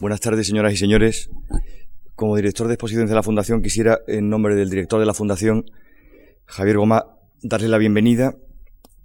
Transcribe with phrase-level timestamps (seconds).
[0.00, 1.28] Buenas tardes, señoras y señores.
[2.14, 5.66] Como director de exposiciones de la Fundación, quisiera, en nombre del director de la Fundación,
[6.46, 8.34] Javier Gomá, darle la bienvenida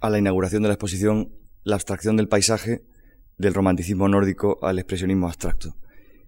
[0.00, 1.32] a la inauguración de la exposición
[1.64, 2.80] La abstracción del paisaje,
[3.36, 5.76] del romanticismo nórdico al expresionismo abstracto.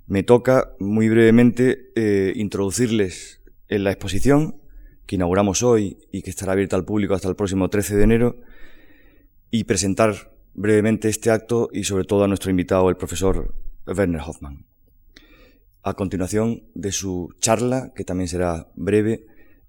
[0.06, 4.60] Me toca, muy brevemente, eh, introducirles en la exposición
[5.06, 8.36] que inauguramos hoy y que estará abierta al público hasta el próximo 13 de enero,
[9.50, 13.54] y presentar brevemente este acto y sobre todo a nuestro invitado, el profesor
[13.96, 14.64] Werner Hoffmann.
[15.82, 19.26] A continuación de su charla, que también será breve,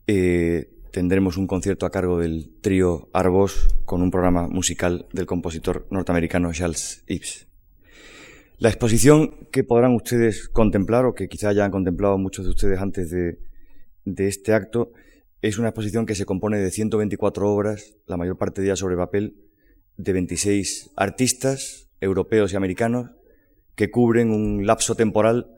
[0.08, 5.88] eh, tendremos un concierto a cargo del trío Arbos con un programa musical del compositor
[5.92, 7.48] norteamericano Charles Ives.
[8.58, 13.10] La exposición que podrán ustedes contemplar, o que quizá hayan contemplado muchos de ustedes antes
[13.10, 13.40] de,
[14.04, 14.92] de este acto,
[15.42, 18.98] es una exposición que se compone de 124 obras, la mayor parte de ellas sobre
[18.98, 19.38] papel,
[19.96, 23.12] de 26 artistas europeos y americanos
[23.80, 25.56] que cubren un lapso temporal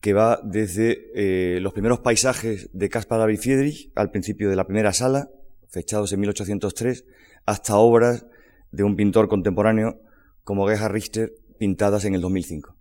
[0.00, 4.64] que va desde eh, los primeros paisajes de Caspar David Friedrich al principio de la
[4.64, 5.28] primera sala,
[5.66, 7.04] fechados en 1803,
[7.46, 8.26] hasta obras
[8.70, 10.00] de un pintor contemporáneo
[10.44, 12.76] como Gerhard Richter, pintadas en el 2005.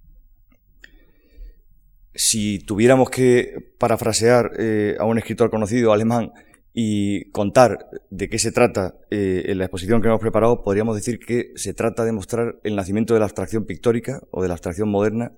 [2.13, 6.33] Si tuviéramos que parafrasear eh, a un escritor conocido alemán
[6.73, 11.19] y contar de qué se trata eh, en la exposición que hemos preparado, podríamos decir
[11.19, 14.89] que se trata de mostrar el nacimiento de la abstracción pictórica o de la abstracción
[14.89, 15.33] moderna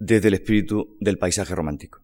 [0.00, 2.00] desde el espíritu del paisaje romántico.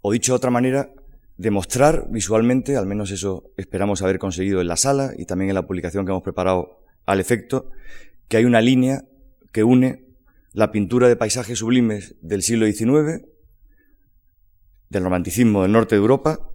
[0.00, 0.92] O dicho de otra manera,
[1.36, 5.66] demostrar visualmente, al menos eso esperamos haber conseguido en la sala y también en la
[5.66, 7.70] publicación que hemos preparado al efecto,
[8.28, 9.04] que hay una línea
[9.52, 10.06] que une
[10.52, 13.26] la pintura de paisajes sublimes del siglo XIX,
[14.90, 16.51] del romanticismo del norte de Europa,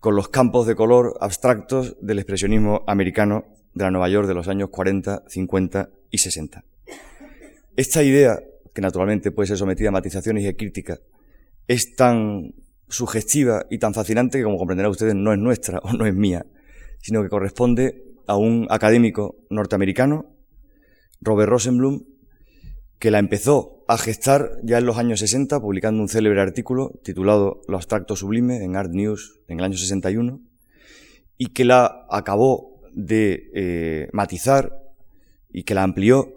[0.00, 4.48] con los campos de color abstractos del expresionismo americano de la Nueva York de los
[4.48, 6.64] años 40, 50 y 60.
[7.76, 8.40] Esta idea,
[8.74, 10.98] que naturalmente puede ser sometida a matizaciones y a crítica,
[11.66, 12.54] es tan
[12.88, 16.46] sugestiva y tan fascinante que, como comprenderán ustedes, no es nuestra o no es mía,
[17.00, 20.26] sino que corresponde a un académico norteamericano,
[21.20, 22.04] Robert Rosenblum,
[22.98, 27.62] que la empezó a gestar ya en los años 60, publicando un célebre artículo titulado
[27.68, 30.42] Lo abstracto sublime en Art News en el año 61,
[31.38, 34.78] y que la acabó de eh, matizar
[35.50, 36.34] y que la amplió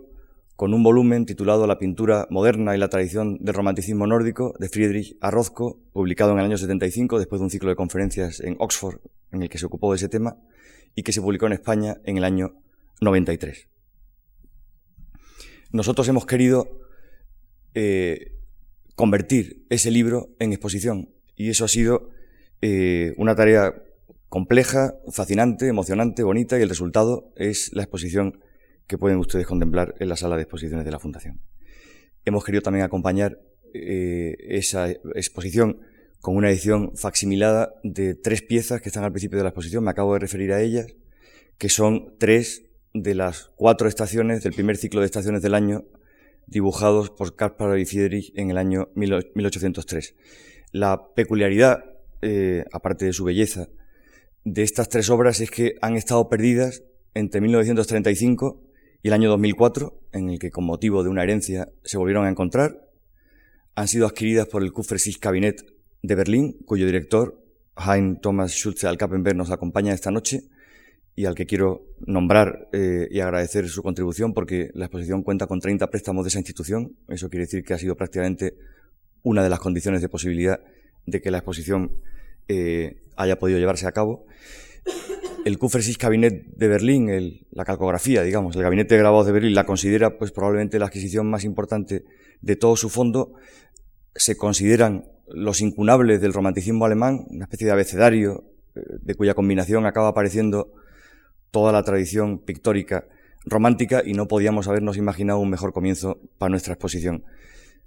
[0.56, 5.18] con un volumen titulado La pintura moderna y la tradición del romanticismo nórdico de Friedrich
[5.20, 9.02] Arrozco, publicado en el año 75 después de un ciclo de conferencias en Oxford
[9.34, 10.38] en el que se ocupó de ese tema
[10.96, 12.54] y que se publicó en España en el año
[13.02, 13.68] 93.
[15.74, 16.81] Nosotros hemos querido
[17.74, 18.38] eh,
[18.96, 22.09] convertir ese libro en exposición y eso ha sido
[22.62, 23.74] eh, una tarea
[24.30, 28.40] compleja, fascinante, emocionante, bonita y el resultado es la exposición
[28.88, 31.42] que pueden ustedes contemplar en la sala de exposiciones de la Fundación.
[32.26, 33.40] Hemos querido también acompañar
[33.74, 35.80] eh, esa exposición
[36.20, 39.92] con una edición facsimilada de tres piezas que están al principio de la exposición, me
[39.92, 40.88] acabo de referir a ellas,
[41.58, 45.86] que son tres de las cuatro estaciones del primer ciclo de estaciones del año
[46.47, 50.16] dibujados por Caspar y Friedrich en el año 1803.
[50.72, 51.85] La peculiaridad,
[52.22, 53.69] eh, aparte de su belleza,
[54.44, 58.62] de estas tres obras es que han estado perdidas entre 1935
[59.03, 62.29] y el año 2004, en el que con motivo de una herencia se volvieron a
[62.29, 62.90] encontrar.
[63.75, 64.73] Han sido adquiridas por el
[65.19, 65.63] Cabinet
[66.02, 67.44] de Berlín, cuyo director,
[67.75, 70.50] Hein Thomas Schulze Alkapenberg, nos acompaña esta noche
[71.16, 75.60] y al que quiero nombrar eh, y agradecer su contribución porque la exposición cuenta con
[75.60, 76.96] 30 préstamos de esa institución.
[77.08, 78.56] Eso quiere decir que ha sido prácticamente
[79.24, 80.62] una de las condiciones de posibilidad
[81.06, 81.92] de que la exposición
[82.48, 84.26] eh, haya podido llevarse a cabo.
[85.46, 89.66] El Kufresich Cabinet de Berlín, la calcografía, digamos, el Gabinete de Grabados de Berlín la
[89.66, 92.04] considera pues probablemente la adquisición más importante
[92.42, 93.34] de todo su fondo.
[94.16, 98.44] Se consideran los incunables del romanticismo alemán, una especie de abecedario
[98.76, 100.74] eh, de cuya combinación acaba apareciendo
[101.52, 103.06] toda la tradición pictórica
[103.46, 107.26] romántica y no podíamos habernos imaginado un mejor comienzo para nuestra exposición.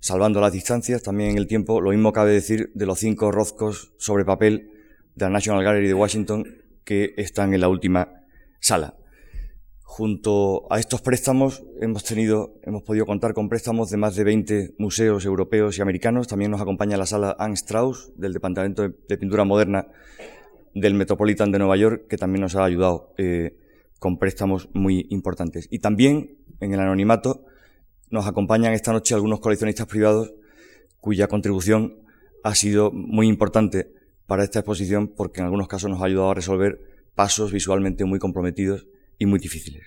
[0.00, 3.92] Salvando las distancias, también en el tiempo, lo mismo cabe decir de los cinco rozcos
[3.96, 4.70] sobre papel
[5.14, 6.44] de la National Gallery de Washington
[6.84, 8.24] que están en la última
[8.60, 8.98] sala.
[9.80, 14.74] Junto a estos préstamos hemos tenido, hemos podido contar con préstamos de más de 20
[14.78, 16.26] museos europeos y americanos.
[16.26, 19.86] También nos acompaña la sala Anne Strauss del Departamento de Pintura Moderna
[20.74, 23.56] del Metropolitan de Nueva York, que también nos ha ayudado eh,
[23.98, 25.68] con préstamos muy importantes.
[25.70, 27.46] Y también, en el anonimato,
[28.10, 30.34] nos acompañan esta noche algunos coleccionistas privados
[31.00, 31.96] cuya contribución
[32.42, 33.92] ha sido muy importante
[34.26, 36.80] para esta exposición porque en algunos casos nos ha ayudado a resolver
[37.14, 38.86] pasos visualmente muy comprometidos
[39.18, 39.82] y muy difíciles.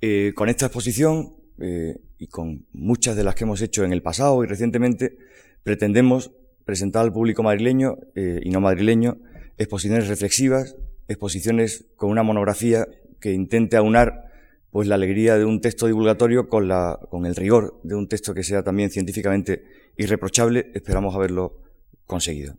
[0.00, 4.02] Eh, con esta exposición, eh, y con muchas de las que hemos hecho en el
[4.02, 5.16] pasado y recientemente,
[5.62, 6.32] pretendemos
[6.66, 9.16] presentar al público madrileño eh, y no madrileño
[9.56, 10.76] exposiciones reflexivas,
[11.08, 12.86] exposiciones con una monografía
[13.20, 14.26] que intente aunar
[14.70, 18.34] pues la alegría de un texto divulgatorio con, la, con el rigor de un texto
[18.34, 19.64] que sea también científicamente
[19.96, 20.70] irreprochable.
[20.74, 21.62] Esperamos haberlo
[22.04, 22.58] conseguido.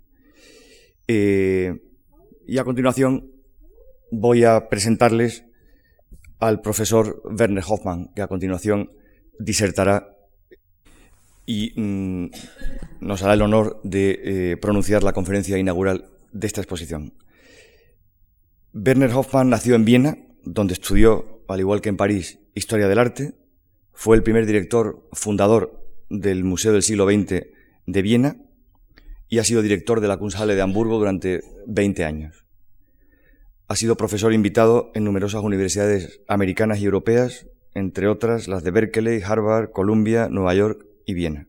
[1.08, 1.80] Eh,
[2.48, 3.32] y a continuación
[4.10, 5.44] voy a presentarles
[6.40, 8.92] al profesor Werner Hoffmann, que a continuación
[9.38, 10.17] disertará
[11.48, 12.30] y mm,
[13.00, 14.20] nos hará el honor de
[14.52, 17.14] eh, pronunciar la conferencia inaugural de esta exposición.
[18.74, 23.34] Werner Hoffmann nació en Viena, donde estudió, al igual que en París, Historia del Arte.
[23.94, 27.46] Fue el primer director fundador del Museo del Siglo XX
[27.86, 28.38] de Viena
[29.30, 32.46] y ha sido director de la Kunsthalle de Hamburgo durante 20 años.
[33.68, 39.22] Ha sido profesor invitado en numerosas universidades americanas y europeas, entre otras las de Berkeley,
[39.22, 41.48] Harvard, Columbia, Nueva York y Viena.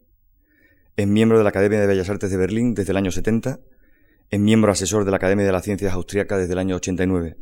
[0.96, 3.60] Es miembro de la Academia de Bellas Artes de Berlín desde el año 70,
[4.30, 7.36] es miembro asesor de la Academia de las Ciencias Austriaca desde el año 89.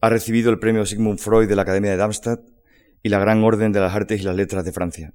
[0.00, 2.40] Ha recibido el premio Sigmund Freud de la Academia de Darmstadt
[3.02, 5.12] y la Gran Orden de las Artes y las Letras de Francia.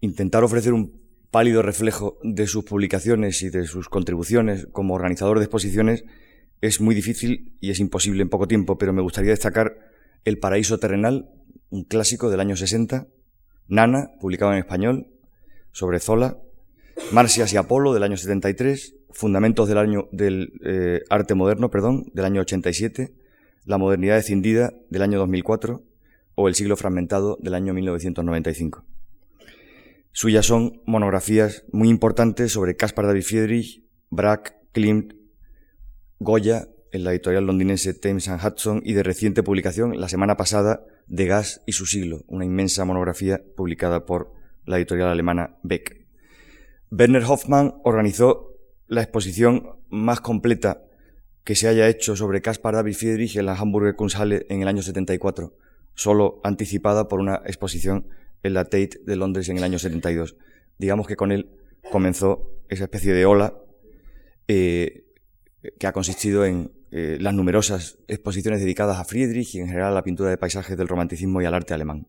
[0.00, 1.00] Intentar ofrecer un
[1.30, 6.04] pálido reflejo de sus publicaciones y de sus contribuciones como organizador de exposiciones
[6.60, 9.76] es muy difícil y es imposible en poco tiempo, pero me gustaría destacar
[10.24, 11.30] El Paraíso Terrenal,
[11.70, 13.08] un clásico del año 60,
[13.68, 15.06] Nana, publicado en español,
[15.72, 16.38] sobre Zola,
[17.12, 22.24] Marcias y Apolo del año 73, Fundamentos del, año, del eh, arte moderno, perdón, del
[22.24, 23.14] año 87,
[23.64, 25.82] La modernidad escindida del año 2004
[26.34, 28.84] o El siglo fragmentado del año 1995.
[30.10, 35.14] Suyas son monografías muy importantes sobre Caspar David Friedrich, Braque, Klimt,
[36.18, 40.86] Goya, en la editorial londinense Thames and Hudson y de reciente publicación la semana pasada
[41.08, 44.32] de Gas y su siglo, una inmensa monografía publicada por
[44.64, 46.06] la editorial alemana Beck.
[46.92, 48.54] Werner Hoffmann organizó
[48.86, 50.84] la exposición más completa
[51.42, 54.82] que se haya hecho sobre Caspar David Friedrich en la Hamburger Kunsthalle en el año
[54.82, 55.52] 74,
[55.94, 58.06] solo anticipada por una exposición
[58.44, 60.36] en la Tate de Londres en el año 72.
[60.78, 61.50] Digamos que con él
[61.90, 63.52] comenzó esa especie de ola
[64.46, 65.06] eh,
[65.76, 69.94] que ha consistido en eh, las numerosas exposiciones dedicadas a Friedrich y en general a
[69.96, 72.06] la pintura de paisajes del romanticismo y al arte alemán.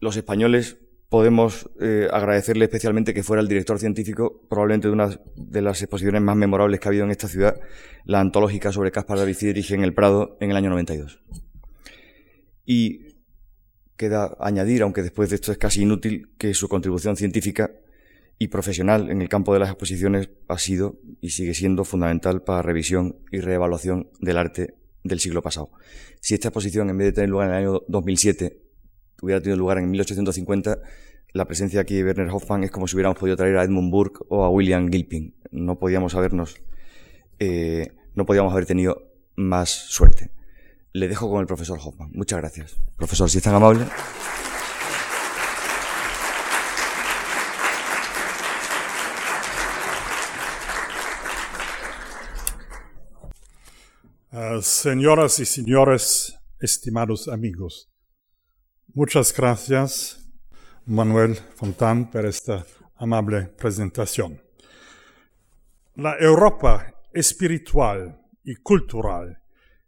[0.00, 0.78] Los españoles
[1.10, 6.22] podemos eh, agradecerle especialmente que fuera el director científico, probablemente de una de las exposiciones
[6.22, 7.60] más memorables que ha habido en esta ciudad,
[8.04, 11.20] la antológica sobre Caspar David Friedrich en el Prado en el año 92.
[12.64, 13.16] Y
[13.96, 17.70] Queda añadir, aunque después de esto es casi inútil, que su contribución científica
[18.38, 22.62] y profesional en el campo de las exposiciones ha sido y sigue siendo fundamental para
[22.62, 24.74] revisión y reevaluación del arte
[25.04, 25.70] del siglo pasado.
[26.20, 28.60] Si esta exposición, en vez de tener lugar en el año 2007,
[29.22, 30.78] hubiera tenido lugar en 1850,
[31.32, 34.24] la presencia aquí de Werner Hoffmann es como si hubiéramos podido traer a Edmund Burke
[34.28, 35.34] o a William Gilpin.
[35.50, 36.56] No podíamos habernos,
[37.38, 40.30] eh, no podíamos haber tenido más suerte
[40.96, 42.10] le dejo con el profesor Hoffman.
[42.14, 42.76] Muchas gracias.
[42.96, 43.84] Profesor, si es tan amable.
[54.36, 57.90] Uh, señoras y señores, estimados amigos,
[58.92, 60.28] muchas gracias,
[60.84, 62.66] Manuel Fontán, por esta
[62.96, 64.38] amable presentación.
[65.94, 69.38] La Europa espiritual y cultural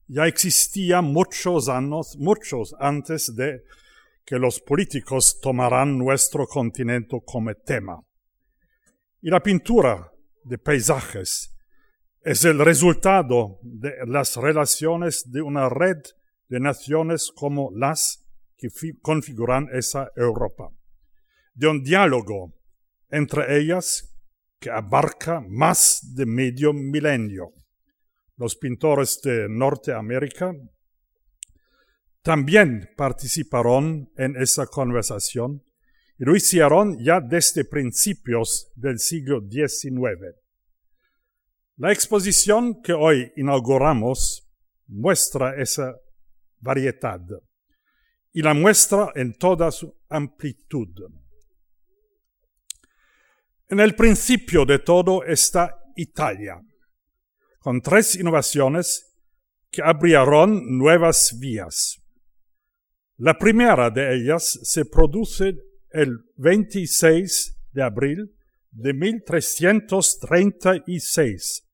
[0.07, 3.65] ya existía muchos años, muchos antes de
[4.25, 8.01] que los políticos tomaran nuestro continente como tema.
[9.21, 10.11] Y la pintura
[10.43, 11.55] de paisajes
[12.23, 15.99] es el resultado de las relaciones de una red
[16.49, 18.69] de naciones como las que
[19.01, 20.71] configuran esa Europa,
[21.55, 22.55] de un diálogo
[23.11, 24.15] entre ellas
[24.59, 27.53] que abarca más de medio milenio
[28.37, 30.55] los pintores de Norteamérica,
[32.23, 35.63] también participaron en esa conversación
[36.19, 40.37] y lo hicieron ya desde principios del siglo XIX.
[41.79, 44.45] La exposición que hoy inauguramos
[44.89, 45.95] muestra esa
[46.59, 47.21] variedad
[48.33, 50.89] y la muestra en toda su amplitud.
[53.69, 56.61] En el principio de todo está Italia
[57.61, 59.15] con tres innovaciones
[59.71, 62.03] que abrieron nuevas vías.
[63.19, 65.55] La primera de ellas se produce
[65.91, 68.35] el 26 de abril
[68.71, 71.68] de 1336,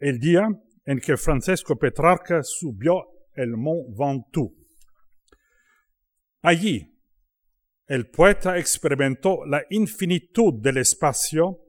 [0.00, 0.48] el día
[0.84, 4.52] en que Francisco Petrarca subió el Mont Ventoux.
[6.42, 6.98] Allí,
[7.86, 11.60] el poeta experimentó la infinitud del espacio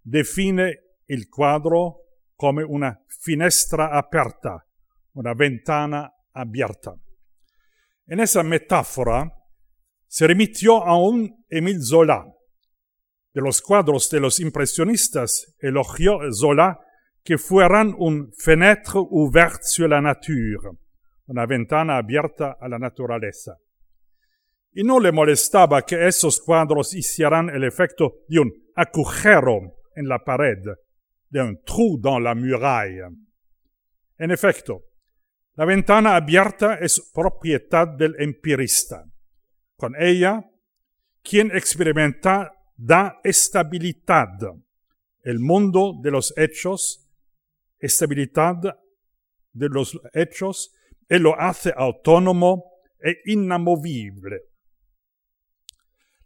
[0.03, 1.97] define el cuadro
[2.35, 4.65] como una finestra aperta,
[5.13, 6.95] una ventana abierta.
[8.07, 9.31] En esa metáfora
[10.07, 12.25] se remitió a un Emile Zola.
[13.33, 16.79] De los cuadros de los impresionistas elogió Zola
[17.23, 20.71] que fueran un fenêtre ouvert sur la nature,
[21.27, 23.57] una ventana abierta a la naturaleza.
[24.73, 30.19] Y no le molestaba que esos cuadros hicieran el efecto de un agujero en la
[30.19, 30.63] pared,
[31.29, 33.07] de un trou dans la muraille.
[34.17, 34.83] En efecto,
[35.55, 39.05] la ventana abierta es propiedad del empirista.
[39.77, 40.43] Con ella,
[41.23, 44.37] quien experimenta da estabilidad.
[45.23, 47.01] El mundo de los hechos
[47.81, 48.77] estabilidad
[49.53, 50.73] de los hechos
[51.09, 52.71] y lo hace autónomo
[53.03, 54.43] e inamovible.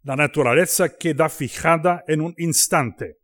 [0.04, 3.18] La naturaleza queda fijada en un instante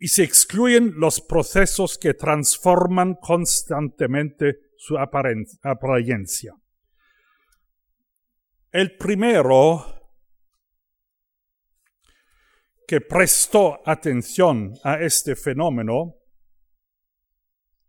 [0.00, 6.54] y se excluyen los procesos que transforman constantemente su apariencia.
[8.72, 9.84] El primero
[12.88, 16.16] que prestó atención a este fenómeno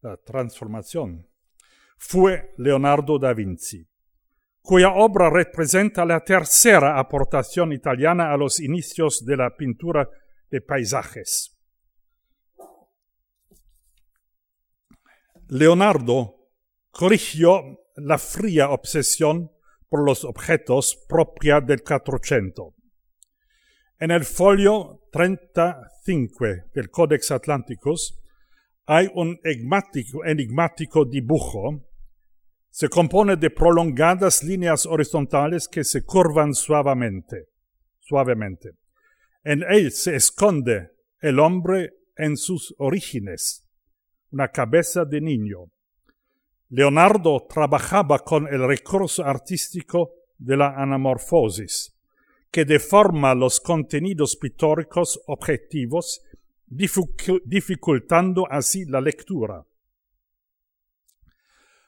[0.01, 1.27] la transformación,
[1.97, 3.87] fue Leonardo da Vinci,
[4.61, 10.09] cuya obra representa la tercera aportación italiana a los inicios de la pintura
[10.49, 11.50] de paisajes.
[15.53, 16.47] Leonardo
[16.91, 19.51] corrigió la fría obsesión
[19.89, 22.73] por los objetos propia del 400.
[23.99, 28.17] En el folio 35 del Codex Atlanticus
[28.85, 31.83] hay un enigmático, enigmático dibujo.
[32.69, 37.49] Se compone de prolongadas líneas horizontales que se curvan suavemente.
[37.99, 38.69] suavemente.
[39.43, 43.60] En él se esconde el hombre en sus orígenes,
[44.31, 45.71] una cabeza de niño.
[46.69, 51.93] Leonardo trabajaba con el recurso artístico de la anamorfosis,
[52.49, 56.21] que deforma los contenidos pictóricos objetivos
[56.65, 59.65] dificultando así la lectura.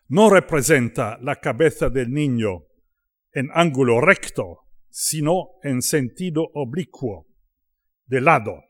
[0.10, 2.66] No representa la cabeza del niño
[3.32, 4.60] en ángulo recto,
[4.90, 7.26] sino en sentido oblicuo,
[8.06, 8.64] de lado.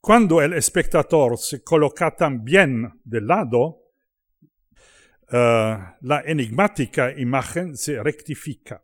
[0.00, 3.82] Cuando el espectador se coloca también de lado,
[5.30, 8.82] eh, la enigmática imagen se rectifica.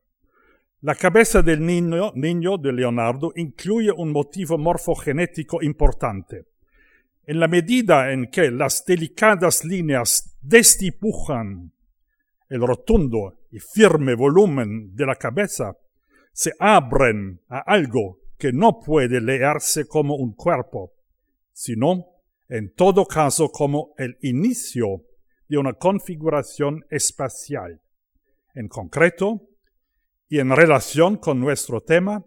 [0.83, 6.49] La cabeza del niño, niño, de Leonardo incluye un motivo morfogenético importante.
[7.25, 11.73] En la medida en que las delicadas líneas desdibujan
[12.51, 15.79] el rotundo y firme volumen de la cabeza,
[16.31, 20.93] se abren a algo que no puede leerse como un cuerpo,
[21.57, 22.05] sino,
[22.49, 25.05] en todo caso, como el inicio
[25.49, 27.81] de una configuración espacial.
[28.55, 29.49] En concreto,
[30.29, 32.23] y en relación con nuestro tema,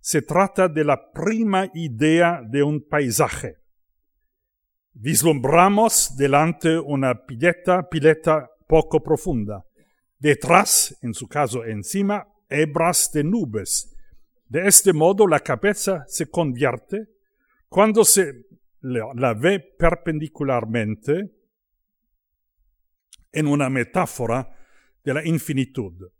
[0.00, 3.54] se trata de la prima idea de un paisaje.
[4.94, 9.64] Vislumbramos delante una pileta, pileta poco profunda.
[10.18, 13.94] Detrás, en su caso encima, hebras de nubes.
[14.48, 17.06] De este modo la cabeza se convierte,
[17.68, 18.46] cuando se
[18.86, 21.32] la ve perpendicularmente,
[23.32, 24.48] en una metáfora
[25.04, 26.10] de la infinitud.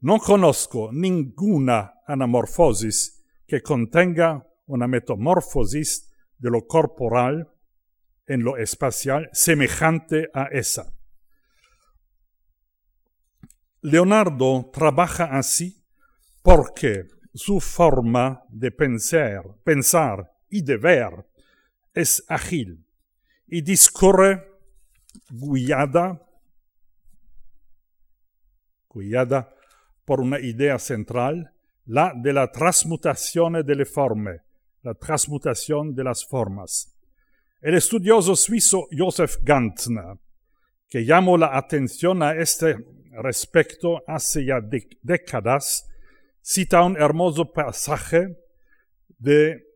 [0.00, 7.48] No conozco ninguna anamorfosis que contenga una metamorfosis de lo corporal
[8.26, 10.92] en lo espacial semejante a esa.
[13.82, 15.84] Leonardo trabaja así
[16.42, 21.26] porque su forma de pensar, pensar y de ver
[21.94, 22.84] es ágil
[23.46, 24.42] y discurre
[25.30, 26.22] guiada,
[28.90, 29.54] guiada
[30.04, 31.52] por una idea central,
[31.86, 34.40] la de la transmutación delle forme,
[34.82, 36.96] la transmutación de las formas.
[37.60, 40.18] El estudioso suizo Joseph Gantner,
[40.88, 42.76] que llamó la atención a este
[43.12, 44.60] respecto hace ya
[45.02, 45.88] décadas,
[46.40, 48.36] cita un hermoso pasaje
[49.18, 49.71] de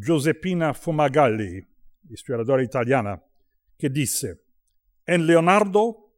[0.00, 1.62] Giuseppina Fumagalli,
[2.08, 3.22] historiadora italiana,
[3.76, 4.40] que dice,
[5.06, 6.10] en Leonardo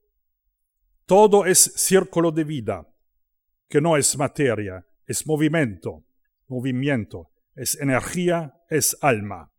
[1.04, 2.86] todo es círculo de vida,
[3.68, 6.04] que no es materia, es movimiento,
[6.46, 9.50] movimiento, es energía, es alma.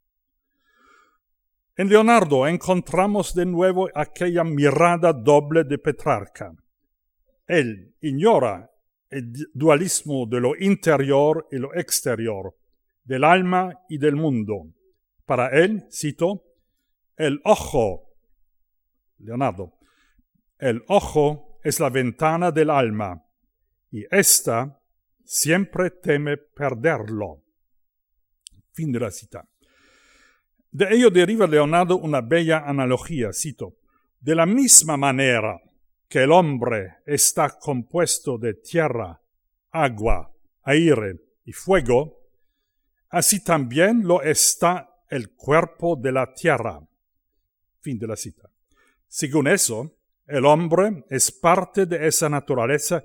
[1.75, 6.53] En Leonardo encontramos de nuevo aquella mirada doble de Petrarca.
[7.45, 8.71] Él ignora
[9.09, 12.55] el dualismo de lo interior y lo exterior,
[13.03, 14.73] del alma y del mundo.
[15.25, 16.43] Para él, cito,
[17.17, 18.09] el ojo,
[19.19, 19.73] Leonardo,
[20.59, 23.23] el ojo es la ventana del alma
[23.91, 24.81] y ésta
[25.23, 27.43] siempre teme perderlo.
[28.71, 29.47] Fin de la cita.
[30.71, 33.77] De ello deriva Leonardo una bella analogía, cito,
[34.19, 35.61] de la misma manera
[36.07, 39.21] que el hombre está compuesto de tierra,
[39.71, 40.31] agua,
[40.63, 42.22] aire y fuego,
[43.13, 46.81] así también lo está el cuerpo de la tierra.
[47.79, 48.49] Fin de la cita.
[49.07, 53.03] Según eso, el hombre es parte de esa naturaleza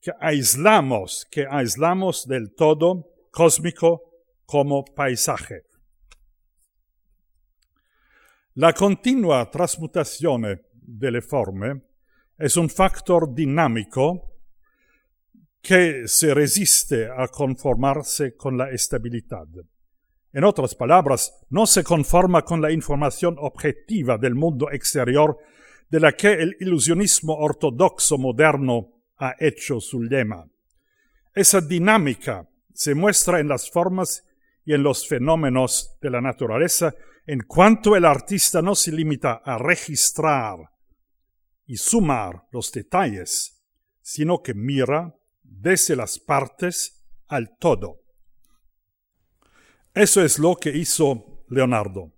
[0.00, 4.02] que aislamos, que aislamos del todo cósmico
[4.44, 5.62] como paisaje.
[8.54, 11.80] La continua trasmutazione delle forme
[12.36, 14.33] es un factor dinámico
[15.64, 19.46] que se resiste a conformarse con la estabilidad.
[20.30, 25.38] En otras palabras, no se conforma con la información objetiva del mundo exterior
[25.88, 30.44] de la que el ilusionismo ortodoxo moderno ha hecho su lema.
[31.34, 34.22] Esa dinámica se muestra en las formas
[34.66, 36.94] y en los fenómenos de la naturaleza
[37.26, 40.58] en cuanto el artista no se limita a registrar
[41.64, 43.64] y sumar los detalles,
[44.02, 45.14] sino que mira
[45.60, 48.00] desde las partes al todo.
[49.94, 52.12] Eso es lo que hizo Leonardo.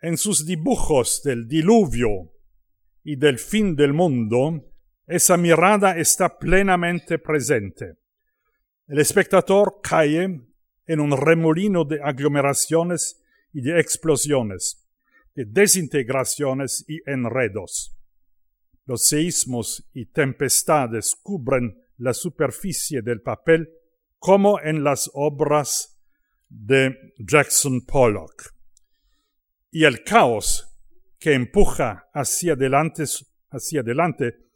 [0.00, 2.32] En sus dibujos del diluvio
[3.02, 4.72] y del fin del mundo,
[5.06, 7.96] esa mirada está plenamente presente.
[8.86, 10.22] El espectador cae
[10.86, 13.20] en un remolino de aglomeraciones
[13.52, 14.88] y de explosiones,
[15.34, 17.94] de desintegraciones y enredos.
[18.86, 23.68] Los seísmos y tempestades cubren la superficie del papel
[24.18, 26.00] como en las obras
[26.48, 28.54] de Jackson Pollock.
[29.70, 30.64] Y el caos
[31.18, 33.04] que empuja hacia adelante,
[33.50, 34.48] hacia adelante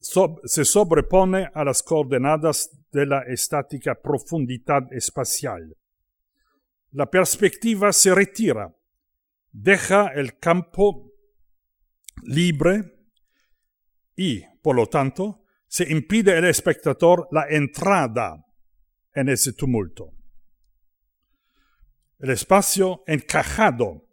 [0.00, 5.76] se sobrepone a las coordenadas de la estática profundidad espacial.
[6.92, 8.76] La perspectiva se retira,
[9.50, 11.10] deja el campo
[12.22, 13.08] libre
[14.14, 15.43] y, por lo tanto,
[15.74, 18.46] se impide al espectador la entrada
[19.12, 20.12] en ese tumulto.
[22.20, 24.06] El espacio encajado,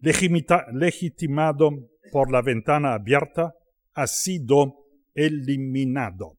[0.00, 1.70] legitimado
[2.12, 3.54] por la ventana abierta,
[3.94, 4.74] ha sido
[5.14, 6.36] eliminado.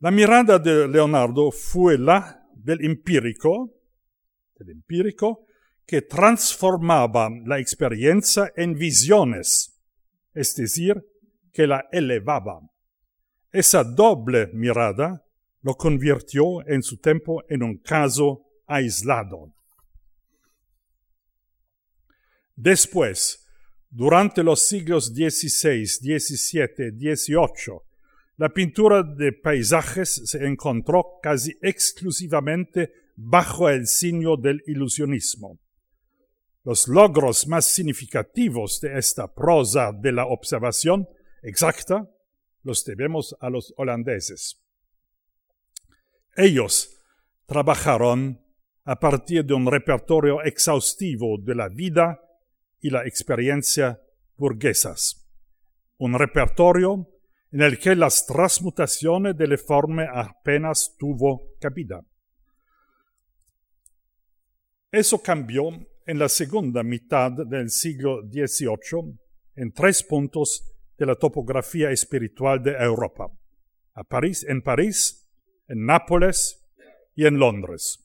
[0.00, 3.74] La mirada de Leonardo fue la del empírico,
[4.58, 5.44] del empírico
[5.84, 9.78] que transformaba la experiencia en visiones,
[10.32, 11.04] es decir,
[11.52, 12.62] que la elevaba.
[13.56, 15.24] Esa doble mirada
[15.62, 19.54] lo convirtió en su tiempo en un caso aislado.
[22.54, 23.48] Después,
[23.88, 27.78] durante los siglos XVI, XVII, XVIII,
[28.36, 35.58] la pintura de paisajes se encontró casi exclusivamente bajo el signo del ilusionismo.
[36.62, 41.08] Los logros más significativos de esta prosa de la observación
[41.42, 42.06] exacta
[42.66, 44.60] los debemos a los holandeses.
[46.36, 46.98] Ellos
[47.46, 48.40] trabajaron
[48.84, 52.20] a partir de un repertorio exhaustivo de la vida
[52.80, 54.00] y la experiencia
[54.36, 55.24] burguesas.
[55.98, 57.08] Un repertorio
[57.52, 62.04] en el que las transmutaciones del forma apenas tuvo cabida.
[64.90, 65.68] Eso cambió
[66.04, 69.18] en la segunda mitad del siglo XVIII
[69.54, 73.30] en tres puntos de la topografía espiritual de Europa,
[73.94, 75.28] a París, en París,
[75.68, 76.64] en Nápoles
[77.14, 78.02] y en Londres.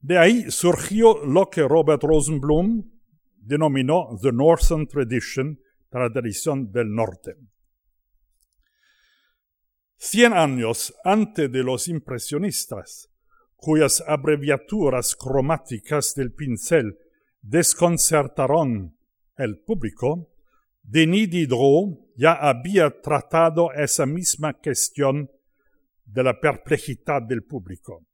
[0.00, 2.90] De ahí surgió lo que Robert Rosenblum
[3.36, 5.58] denominó The Northern Tradition,
[5.90, 7.36] tradición del norte.
[9.96, 13.10] Cien años antes de los impresionistas,
[13.56, 16.98] cuyas abreviaturas cromáticas del pincel
[17.40, 18.98] desconcertaron
[19.38, 20.30] el público,
[20.88, 25.28] Denis Diderot ya había tratado esa misma cuestión
[26.04, 28.06] de la perplejidad del público.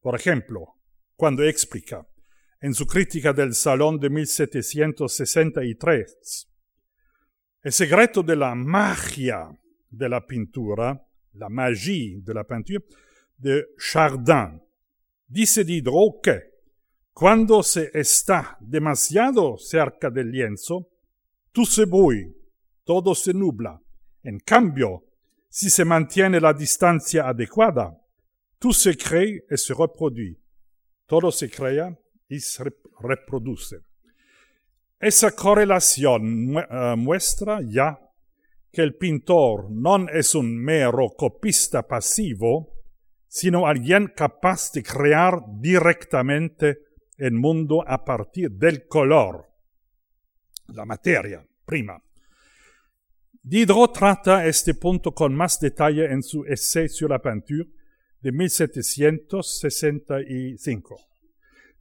[0.00, 0.76] Por ejemplo,
[1.16, 2.06] cuando explica,
[2.60, 6.48] en su crítica del Salón de 1763,
[7.62, 9.50] el secreto de la magia
[9.90, 12.84] de la pintura, la magie de la pintura,
[13.36, 14.62] de Chardin,
[15.26, 16.54] dice Diderot que
[17.12, 20.92] cuando se está demasiado cerca del lienzo,
[21.56, 22.34] tout se brouille,
[22.84, 23.80] todo se nubla.
[24.22, 25.04] En cambio,
[25.48, 27.98] si se mantiene la distancia adecuada,
[28.58, 30.36] tout se cree y se reproduce.
[31.06, 32.62] Todo se crea y se
[33.00, 33.76] reproduce.
[35.00, 37.98] Esa correlación uh, muestra ya
[38.70, 42.74] que el pintor no es un mero copista pasivo,
[43.28, 46.80] sino alguien capaz de crear directamente
[47.16, 49.55] el mundo a partir del color
[50.68, 52.00] la materia prima.
[53.42, 57.68] Diderot trata este punto con más detalle en su essai sur la peinture
[58.20, 60.96] de 1765.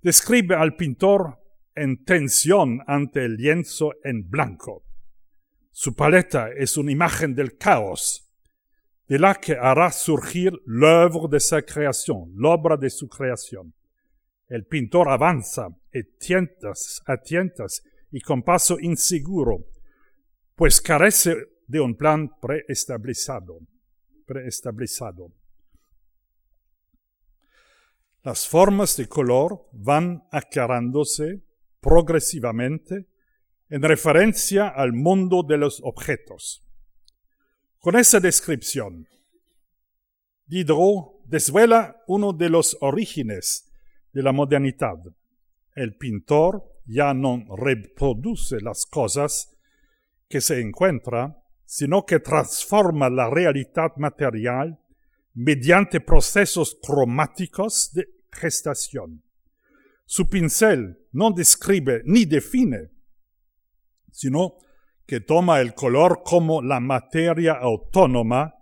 [0.02, 1.39] Describe al pintor
[1.76, 4.84] en tensión ante el lienzo en blanco.
[5.71, 8.30] Su paleta es una imagen del caos,
[9.08, 13.74] de la que hará surgir l'œuvre de sa creación, l'obra de su creación.
[14.48, 19.65] El pintor avanza y tientas, a tientas y con paso inseguro,
[20.56, 21.36] pues carece
[21.68, 23.60] de un plan preestablecido.
[24.26, 25.32] preestablecido.
[28.24, 31.44] Las formas de color van aclarándose
[31.80, 33.08] progresivamente
[33.70, 36.63] en referencia al mundo de los objetos.
[37.80, 39.08] Con esa descripción,
[40.48, 43.72] Diderot desvela uno de los orígenes
[44.12, 44.98] de la modernidad.
[45.76, 49.56] El pintor ya no reproduce las cosas
[50.28, 54.80] que se encuentra, sino que transforma la realidad material
[55.34, 59.24] mediante procesos cromáticos de gestación.
[60.06, 62.91] Su pincel no describe ni define,
[64.12, 64.58] sino
[65.06, 68.56] que toma el color como la materia autónoma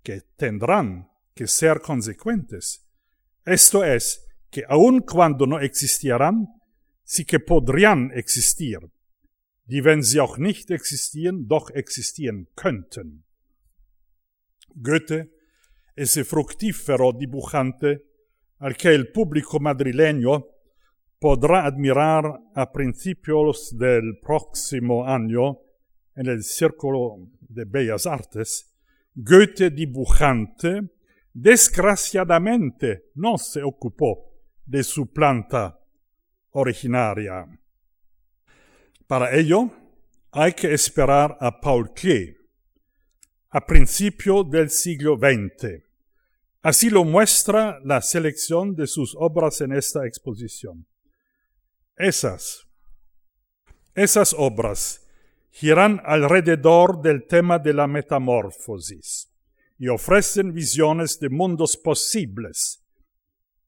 [0.01, 2.85] que tendrán que ser consecuentes.
[3.45, 6.47] Esto es, que aun cuando no existieran,
[7.03, 8.79] sí que podrían existir,
[9.65, 13.25] die wenn sie auch nicht existieren, doch existieren könnten.
[14.75, 15.31] Goethe,
[15.95, 18.06] ese fructífero dibujante,
[18.59, 20.45] al que el público madrileño
[21.19, 25.59] podrá admirar a principios del próximo año
[26.15, 28.73] en el Círculo de Bellas Artes,
[29.15, 30.81] Goethe dibujante,
[31.33, 34.31] desgraciadamente no se ocupó
[34.65, 35.79] de su planta
[36.51, 37.47] originaria.
[39.07, 39.71] Para ello,
[40.31, 42.35] hay que esperar a Paul Klee,
[43.49, 45.86] a principio del siglo XX.
[46.61, 50.85] Así lo muestra la selección de sus obras en esta exposición.
[51.95, 52.67] Esas,
[53.95, 55.07] esas obras
[55.49, 59.31] giran alrededor del tema de la metamorfosis
[59.79, 62.83] y ofrecen visiones de mundos posibles,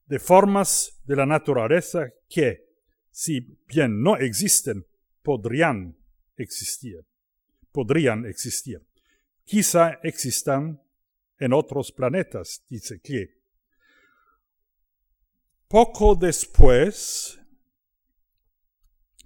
[0.06, 2.64] de formas de la naturaleza que,
[3.10, 4.84] si bien no existen,
[5.22, 5.96] podrían
[6.36, 7.04] existir.
[7.72, 8.80] Podrían existir.
[9.44, 10.80] Quizá existan
[11.40, 13.40] en otros planetas, dice que.
[15.66, 17.40] Poco después,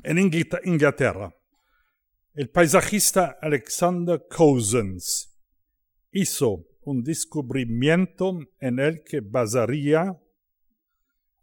[0.03, 1.35] en Inglaterra,
[2.35, 5.35] el paisajista Alexander Cousins
[6.13, 10.17] hizo un descubrimiento en el que basaría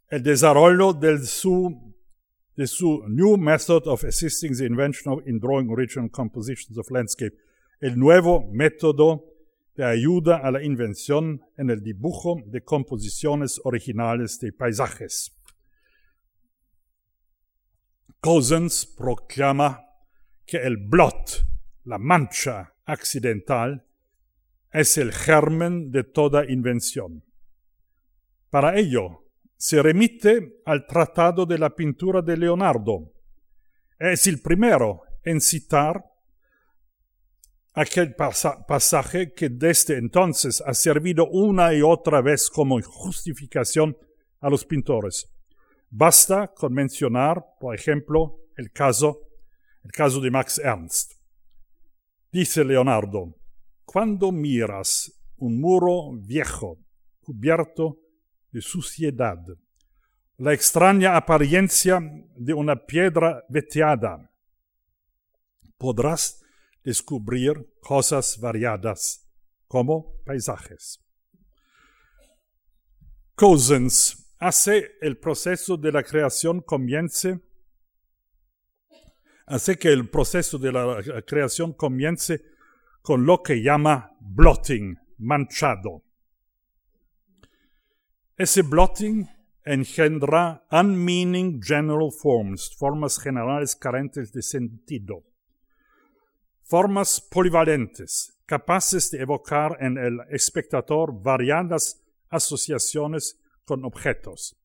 [0.10, 1.96] el desarrollo del su,
[2.56, 7.36] de su New Method of Assisting the Invention in Drawing Original Compositions of Landscape,
[7.80, 9.31] el nuevo método
[9.84, 15.38] ayuda a la invención en el dibujo de composiciones originales de paisajes.
[18.20, 19.84] Cousins proclama
[20.46, 21.48] que el blot,
[21.86, 23.86] la mancha accidental,
[24.72, 27.24] es el germen de toda invención.
[28.50, 29.26] Para ello,
[29.58, 33.14] se remite al Tratado de la Pintura de Leonardo.
[34.00, 36.11] Es el primero en citar
[37.74, 43.98] aquel pasaje que desde entonces ha servido una y otra vez como justificación
[44.40, 45.32] a los pintores.
[45.90, 49.22] Basta con mencionar, por ejemplo, el caso,
[49.84, 51.14] el caso de Max Ernst.
[52.32, 53.36] Dice Leonardo,
[53.86, 56.78] cuando miras un muro viejo,
[57.22, 58.00] cubierto
[58.52, 59.40] de suciedad,
[60.38, 62.02] la extraña apariencia
[62.36, 64.32] de una piedra veteada,
[65.78, 66.41] podrás
[66.84, 69.28] descubrir cosas variadas
[69.68, 71.00] como paisajes.
[73.36, 77.40] Cousins hace el proceso de la creación comience,
[79.46, 82.44] hace que el proceso de la creación comience
[83.02, 86.04] con lo que llama blotting, manchado.
[88.38, 89.28] Ese blotting
[89.64, 95.31] engendra unmeaning general forms, formas generales carentes de sentido
[96.72, 104.56] formas polivalentes, capaces de evocar en el espectador variadas asociaciones con objetos.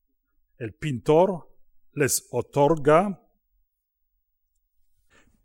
[0.57, 1.53] El pintor
[1.91, 3.21] les otorga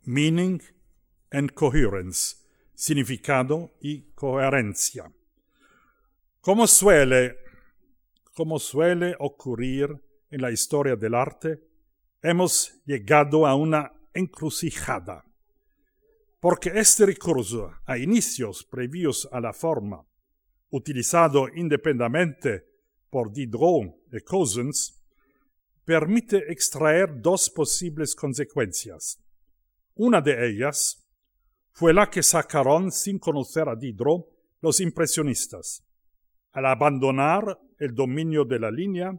[0.05, 0.63] meaning
[1.33, 2.37] and coherence,
[2.77, 5.13] significado y coherencia.
[6.41, 7.39] Como suele,
[8.35, 11.61] como suele ocurrir en la historia del arte,
[12.23, 15.25] hemos llegado a una encrucijada
[16.43, 20.05] porque este recurso a inicios previos a la forma,
[20.71, 22.67] utilizado independientemente
[23.09, 25.01] por Diderot y Cousins,
[25.85, 29.21] permite extraer dos posibles consecuencias.
[29.95, 31.07] Una de ellas
[31.71, 34.27] fue la que sacaron sin conocer a Diderot
[34.63, 35.85] los impresionistas.
[36.51, 39.17] Al abandonar el dominio de la línea,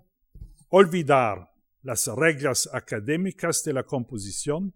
[0.67, 4.73] olvidar las reglas académicas de la composición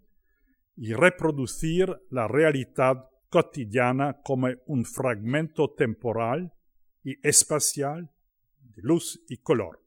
[0.78, 6.54] y reproducir la realidad cotidiana como un fragmento temporal
[7.04, 8.12] y espacial
[8.60, 9.84] de luz y color.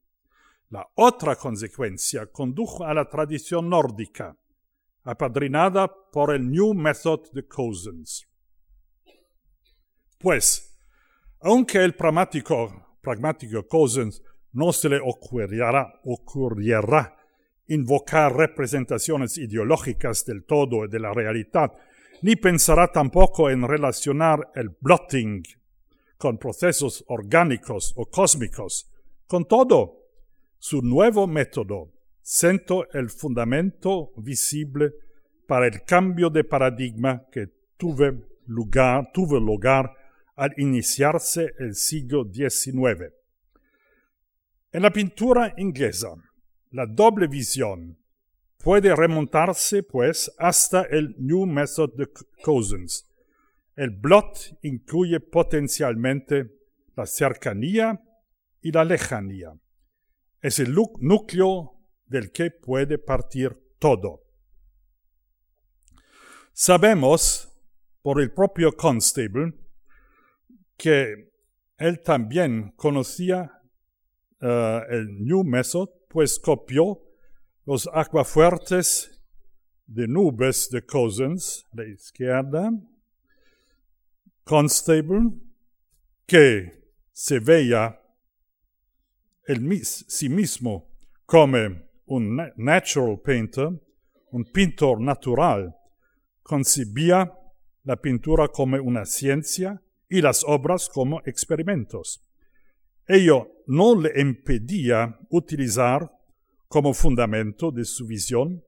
[0.69, 4.37] La otra consecuencia condujo a la tradición nórdica,
[5.05, 8.27] apadrinada por el New Method de Cousins.
[10.19, 10.79] Pues,
[11.41, 14.23] aunque el pragmático, pragmático Cousins
[14.53, 17.17] no se le ocurriera, ocurriera
[17.71, 21.73] invocar representaciones ideológicas del todo y de la realidad,
[22.23, 25.43] ni pensará tampoco en relacionar el blotting
[26.19, 28.91] con procesos orgánicos o cósmicos.
[29.27, 30.01] Con todo,
[30.59, 34.93] su nuevo método sentó el fundamento visible
[35.47, 39.95] para el cambio de paradigma que tuve lugar, tuvo lugar
[40.35, 43.13] al iniciarse el siglo XIX.
[44.73, 46.15] En la pintura inglesa,
[46.71, 47.99] la doble visión
[48.59, 52.09] puede remontarse, pues, hasta el New Method de
[52.43, 53.07] Cousins.
[53.75, 56.51] El blot incluye potencialmente
[56.97, 58.03] la cercanía
[58.61, 59.55] y la lejanía.
[60.43, 61.75] es el núcleo
[62.07, 64.23] del que puede partir todo.
[66.53, 67.49] Sabemos
[68.03, 69.53] por el propio Constable
[70.77, 71.31] que
[71.77, 73.61] él también conocía
[74.41, 77.01] eh, el New Method, pues copió
[77.65, 79.23] los aguafuertes
[79.87, 82.73] de nubes de Cousins, a la izquierda,
[84.43, 85.31] Constable,
[86.27, 88.01] que se veía
[89.47, 90.91] el sí mismo
[91.27, 91.59] como
[92.07, 93.69] un natural painter,
[94.33, 95.77] un pintor natural,
[96.43, 97.33] concibía
[97.85, 102.21] la pintura como una ciencia y las obras como experimentos.
[103.13, 106.09] Ello no le impedía utilizar
[106.69, 108.63] como fundamento de su visión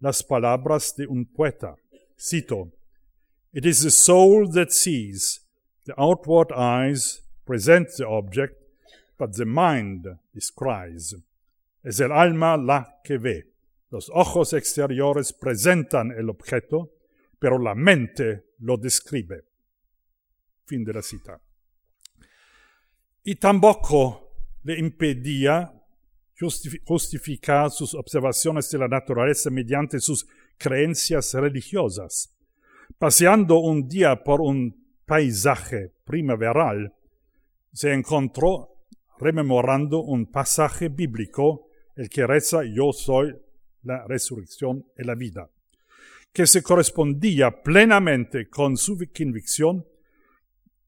[0.00, 1.76] las palabras de un poeta.
[2.18, 2.72] Cito,
[3.54, 5.40] It is the soul that sees,
[5.86, 8.60] the outward eyes present the object,
[9.18, 11.16] but the mind descries.
[11.82, 13.46] Es el alma la que ve.
[13.90, 16.90] Los ojos exteriores presentan el objeto,
[17.38, 19.44] pero la mente lo describe.
[20.66, 21.40] Fin de la cita.
[23.28, 24.30] Y tampoco
[24.62, 25.72] le impedía
[26.84, 32.32] justificar sus observaciones de la naturaleza mediante sus creencias religiosas.
[32.96, 36.94] Paseando un día por un paisaje primaveral,
[37.72, 38.68] se encontró
[39.18, 43.34] rememorando un pasaje bíblico, el que reza Yo soy
[43.82, 45.50] la resurrección y la vida,
[46.32, 49.84] que se correspondía plenamente con su convicción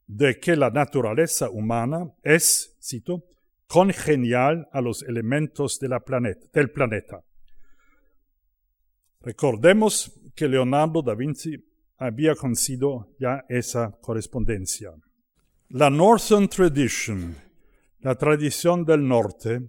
[0.08, 3.24] de que la naturaleza humana es, cito,
[3.66, 6.02] congenial a los elementos de la
[6.52, 7.22] del planeta.
[9.20, 11.62] Recordemos que Leonardo da Vinci
[11.98, 14.92] había conocido ya esa correspondencia.
[15.68, 17.36] La Northern Tradition,
[18.00, 19.60] la tradición del norte,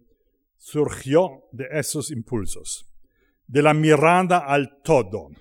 [0.55, 2.85] surgió de esos impulsos,
[3.45, 5.31] de la mirada al todo,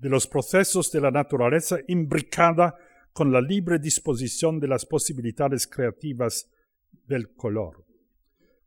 [0.00, 2.74] de los procesos de la naturaleza imbricada
[3.18, 6.48] con la libre disposición de las posibilidades creativas
[7.04, 7.84] del color,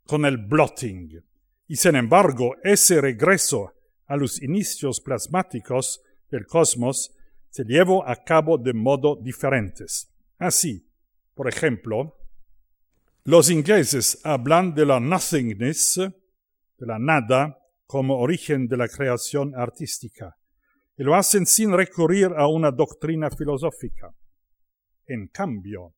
[0.06, 1.24] con el blotting.
[1.70, 3.72] Y sin embargo, ese regreso
[4.08, 7.16] a los inicios plasmáticos del cosmos
[7.50, 10.12] se llevó a cabo de modo diferentes.
[10.38, 10.86] Así,
[11.34, 12.18] por ejemplo,
[13.24, 20.36] los ingleses hablan de la nothingness, de la nada, como origen de la creación artística,
[20.98, 24.14] y lo hacen sin recurrir a una doctrina filosófica.
[25.12, 25.94] En cambio,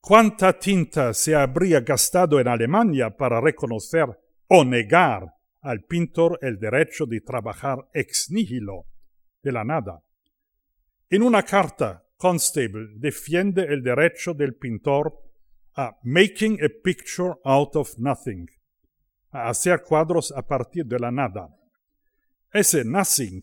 [0.00, 4.06] ¿cuánta tinta se habría gastado en Alemania para reconocer
[4.46, 8.86] o negar al pintor el derecho de trabajar ex nihilo,
[9.42, 10.04] de la nada?
[11.10, 15.20] En una carta, Constable defiende el derecho del pintor
[15.74, 18.46] a making a picture out of nothing,
[19.32, 21.48] a hacer cuadros a partir de la nada.
[22.52, 23.42] Ese nothing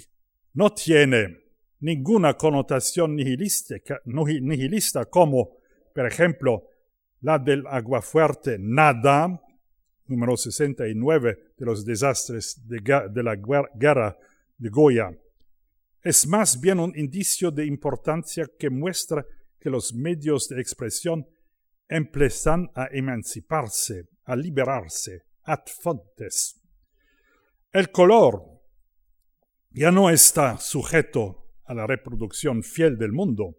[0.53, 1.48] no tiene
[1.81, 5.57] ninguna connotación nihilista como,
[5.93, 6.67] por ejemplo,
[7.21, 9.41] la del aguafuerte nada,
[10.07, 13.35] número 69 de los desastres de, la
[13.75, 14.17] guerra
[14.57, 15.11] de Goya.
[16.01, 19.25] Es más bien un indicio de importancia que muestra
[19.59, 21.27] que los medios de expresión
[21.87, 26.61] empiezan a emanciparse, a liberarse, ad fontes.
[27.71, 28.43] El color
[29.71, 33.57] ya no está sujeto a la reproducción fiel del mundo,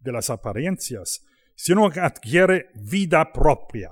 [0.00, 3.90] de las apariencias, sino que adquiere vida propia.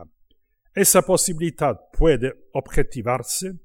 [0.74, 3.60] Esa posibilidad puede objetivarse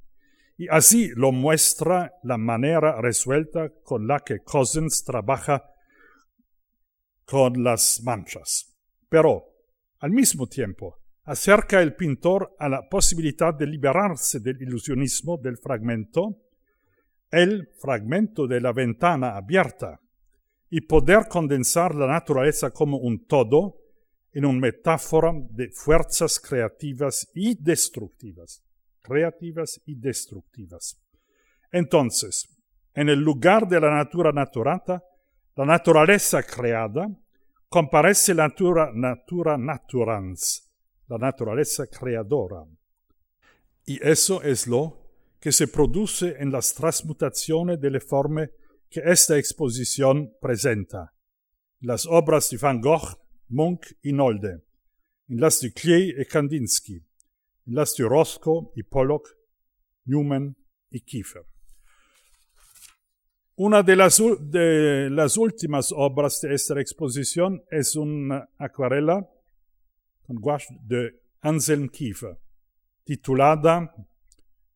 [0.58, 5.66] y así lo muestra la manera resuelta con la que Cousins trabaja
[7.26, 8.78] con las manchas.
[9.10, 9.44] Pero,
[10.00, 16.45] al mismo tiempo, acerca el pintor a la posibilidad de liberarse del ilusionismo del fragmento
[17.32, 20.00] el fragmento de la ventana abierta
[20.70, 23.78] y poder condensar la naturaleza como un todo
[24.32, 28.62] en una metáfora de fuerzas creativas y destructivas,
[29.02, 31.02] creativas y destructivas.
[31.72, 32.50] Entonces,
[32.94, 35.04] en el lugar de la natura naturata,
[35.56, 37.10] la naturaleza creada,
[37.70, 40.72] comparece la natura, natura naturans,
[41.08, 42.66] la naturaleza creadora.
[43.86, 45.05] Y eso es lo
[45.46, 48.50] que se produce en las transmutaciones de la forma
[48.90, 51.14] que esta exposición presenta.
[51.82, 53.16] Las obras de Van Gogh,
[53.50, 54.64] Munch y Nolde,
[55.30, 59.30] en las de Klee y Kandinsky, en las de Roscoe y Pollock,
[60.06, 60.58] Newman
[60.90, 61.46] y Kiefer.
[63.58, 69.30] Una de las, de las últimas obras de esta exposición es una acuarela
[70.24, 72.36] con gouache de Anselm Kiefer,
[73.04, 73.94] titulada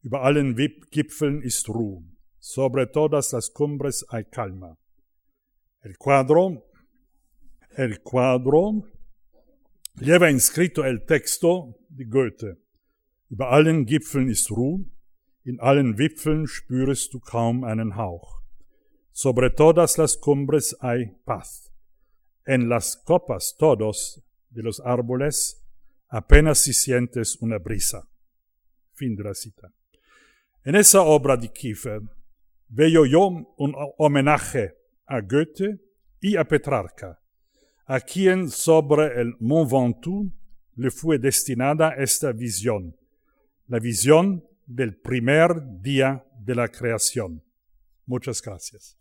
[0.01, 0.55] Über allen
[0.91, 2.03] Gipfeln ist Ruhe.
[2.39, 4.77] Sobre todas las cumbres hay calma.
[5.81, 6.65] El cuadro,
[7.75, 8.85] el cuadro
[9.95, 12.57] lleva inscrito el texto de Goethe.
[13.29, 14.85] Über allen Gipfeln ist Ruhe.
[15.43, 18.41] In allen Wipfeln spürest du kaum einen Hauch.
[19.11, 21.71] Sobre todas las cumbres hay paz.
[22.45, 25.61] En las copas todos de los árboles
[26.07, 28.07] apenas si sientes una brisa.
[28.93, 29.73] Fin de la cita.
[30.65, 32.01] En esa obra de Kiefer
[32.67, 35.79] veo yo un homenaje a Goethe
[36.19, 37.19] y a Petrarca,
[37.85, 40.31] a quien sobre el Mont Ventoux
[40.75, 42.95] le fue destinada esta visión,
[43.67, 47.41] la visión del primer día de la creación.
[48.05, 48.97] Muchas gracias.